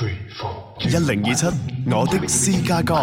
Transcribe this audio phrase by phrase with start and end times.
[0.00, 1.46] 一零二七，
[1.90, 2.94] 我的私家歌。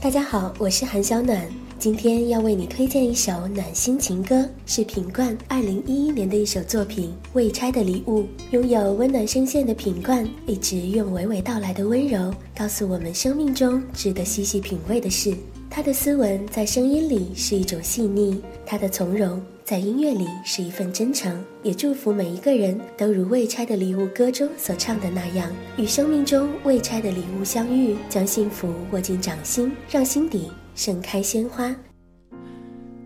[0.00, 1.40] 大家好，我是韩小暖，
[1.84, 8.22] 今天要为你推荐一首暖心情歌，是品冠二零一一年的一首作品《未拆的礼物》。
[8.52, 15.34] 拥有温暖声线的品冠，一直用娓娓道来的温柔，告诉我们生命中值得细细品味的事。
[15.68, 21.38] 他的斯文在声音里是一种细腻，他的从容在音乐里是一份真诚。
[21.62, 31.74] 也祝福每一个人都如《未拆的礼物》歌中所唱的那样，与生命中未拆的礼物相遇，将幸福握进掌心，让心底盛开鲜花。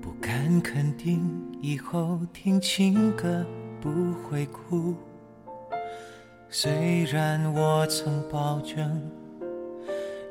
[0.00, 1.20] 不敢肯定
[1.60, 3.44] 以后听情歌
[3.80, 3.90] 不
[4.22, 4.94] 会哭，
[6.48, 9.00] 虽然我曾保证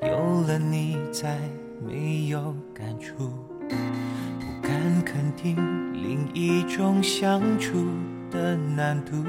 [0.02, 1.38] 有了你在。
[1.86, 3.14] 没有感触，
[3.70, 4.72] 不敢
[5.06, 5.56] 肯定
[5.94, 7.86] 另一种相处
[8.32, 9.24] 的难度，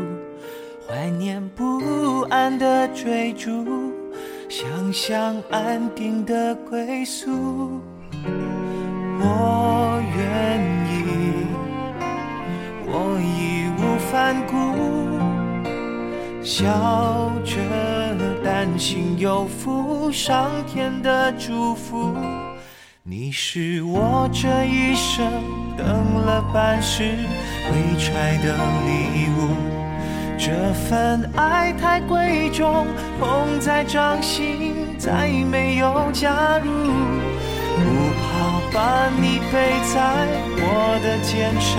[0.86, 3.92] 怀念不安的追逐，
[4.48, 7.82] 想象安定的归宿。
[9.20, 10.92] 我愿意，
[12.86, 13.80] 我义无
[14.10, 14.14] 反
[14.46, 14.54] 顾，
[16.42, 16.66] 笑
[17.44, 17.56] 着。
[18.42, 22.16] 担心有负上天的祝福，
[23.04, 25.30] 你是我这一生
[25.76, 29.54] 等了半世未拆的礼物。
[30.38, 32.86] 这份爱太贵重，
[33.20, 36.70] 捧在掌心，再没有加入。
[38.78, 39.98] 把你背在
[40.60, 40.62] 我
[41.02, 41.74] 的肩上，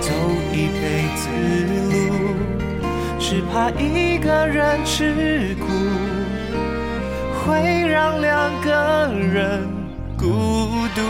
[0.00, 0.10] 走
[0.50, 1.22] 一辈子
[1.92, 1.94] 路。
[3.20, 5.64] 只怕一个人吃苦，
[7.38, 9.68] 会让两个人
[10.18, 10.24] 孤
[10.96, 11.00] 独。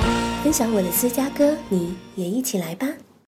[0.45, 2.87] 分享我的私家歌，你也一起来吧。